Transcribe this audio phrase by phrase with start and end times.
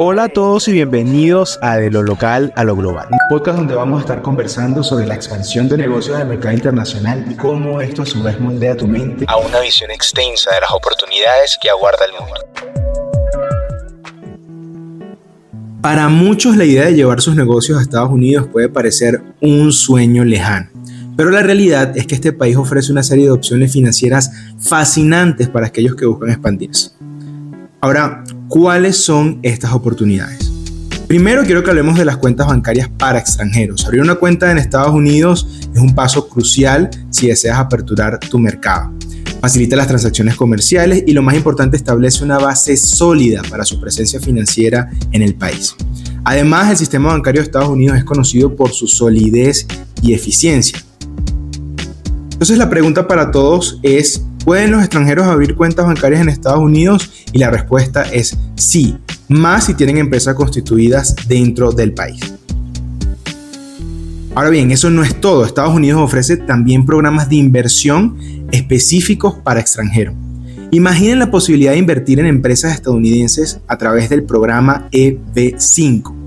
[0.00, 3.74] Hola a todos y bienvenidos a De lo local a lo global, un podcast donde
[3.74, 8.02] vamos a estar conversando sobre la expansión de negocios del mercado internacional y cómo esto
[8.02, 12.04] a su vez moldea tu mente a una visión extensa de las oportunidades que aguarda
[12.04, 12.36] el mundo.
[15.82, 20.24] Para muchos la idea de llevar sus negocios a Estados Unidos puede parecer un sueño
[20.24, 20.70] lejano.
[21.16, 24.30] Pero la realidad es que este país ofrece una serie de opciones financieras
[24.60, 26.92] fascinantes para aquellos que buscan expandirse.
[27.80, 30.50] Ahora, ¿cuáles son estas oportunidades?
[31.06, 33.86] Primero quiero que hablemos de las cuentas bancarias para extranjeros.
[33.86, 38.92] Abrir una cuenta en Estados Unidos es un paso crucial si deseas aperturar tu mercado.
[39.40, 44.20] Facilita las transacciones comerciales y lo más importante establece una base sólida para su presencia
[44.20, 45.76] financiera en el país.
[46.24, 49.66] Además, el sistema bancario de Estados Unidos es conocido por su solidez
[50.02, 50.82] y eficiencia.
[52.32, 57.26] Entonces la pregunta para todos es, ¿Pueden los extranjeros abrir cuentas bancarias en Estados Unidos?
[57.34, 58.96] Y la respuesta es sí,
[59.28, 62.18] más si tienen empresas constituidas dentro del país.
[64.34, 65.44] Ahora bien, eso no es todo.
[65.44, 68.16] Estados Unidos ofrece también programas de inversión
[68.50, 70.14] específicos para extranjeros.
[70.70, 76.17] Imaginen la posibilidad de invertir en empresas estadounidenses a través del programa EB5.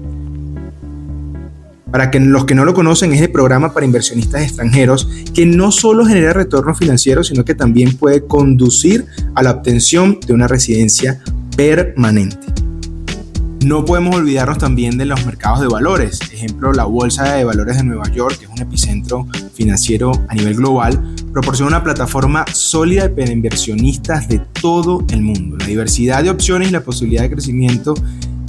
[1.92, 5.72] Para que los que no lo conocen, es el programa para inversionistas extranjeros que no
[5.72, 11.20] solo genera retorno financiero, sino que también puede conducir a la obtención de una residencia
[11.58, 12.38] permanente.
[13.64, 16.20] No podemos olvidarnos también de los mercados de valores.
[16.34, 20.56] Ejemplo, la Bolsa de Valores de Nueva York, que es un epicentro financiero a nivel
[20.56, 21.00] global,
[21.32, 25.58] proporciona una plataforma sólida para inversionistas de todo el mundo.
[25.58, 27.94] La diversidad de opciones y la posibilidad de crecimiento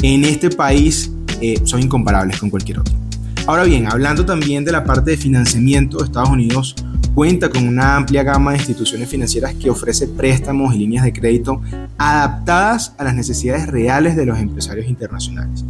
[0.00, 3.01] en este país eh, son incomparables con cualquier otro.
[3.46, 6.76] Ahora bien, hablando también de la parte de financiamiento, Estados Unidos
[7.12, 11.60] cuenta con una amplia gama de instituciones financieras que ofrece préstamos y líneas de crédito
[11.98, 15.64] adaptadas a las necesidades reales de los empresarios internacionales.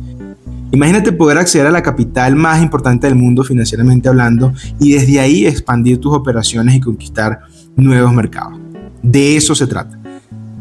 [0.70, 5.46] Imagínate poder acceder a la capital más importante del mundo financieramente hablando y desde ahí
[5.46, 7.40] expandir tus operaciones y conquistar
[7.74, 8.58] nuevos mercados.
[9.02, 9.98] De eso se trata.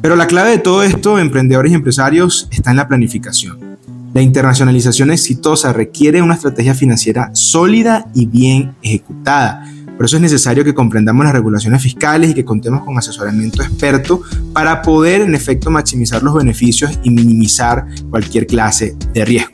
[0.02, 3.72] Pero la clave de todo esto, emprendedores y empresarios, está en la planificación.
[4.14, 9.66] La internacionalización exitosa requiere una estrategia financiera sólida y bien ejecutada.
[9.96, 14.22] Por eso es necesario que comprendamos las regulaciones fiscales y que contemos con asesoramiento experto
[14.52, 19.52] para poder en efecto maximizar los beneficios y minimizar cualquier clase de riesgo.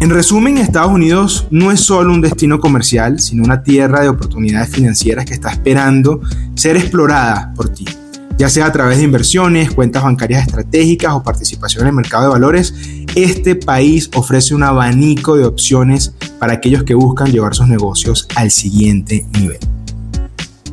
[0.00, 4.68] En resumen, Estados Unidos no es solo un destino comercial, sino una tierra de oportunidades
[4.68, 6.20] financieras que está esperando
[6.54, 7.86] ser explorada por ti
[8.38, 12.30] ya sea a través de inversiones, cuentas bancarias estratégicas o participación en el mercado de
[12.30, 12.72] valores,
[13.16, 18.52] este país ofrece un abanico de opciones para aquellos que buscan llevar sus negocios al
[18.52, 19.58] siguiente nivel.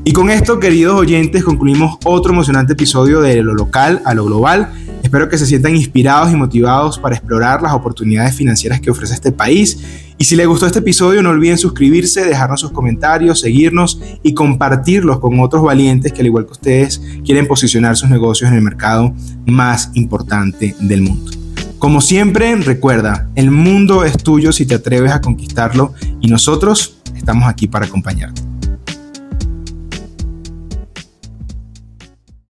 [0.03, 4.72] Y con esto, queridos oyentes, concluimos otro emocionante episodio de lo local a lo global.
[5.02, 9.32] Espero que se sientan inspirados y motivados para explorar las oportunidades financieras que ofrece este
[9.32, 9.80] país
[10.18, 15.20] y si les gustó este episodio, no olviden suscribirse, dejarnos sus comentarios, seguirnos y compartirlos
[15.20, 19.14] con otros valientes que al igual que ustedes quieren posicionar sus negocios en el mercado
[19.46, 21.31] más importante del mundo.
[21.80, 27.47] Como siempre, recuerda, el mundo es tuyo si te atreves a conquistarlo y nosotros estamos
[27.47, 28.45] aquí para acompañarte.